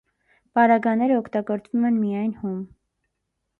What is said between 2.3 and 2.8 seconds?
հում։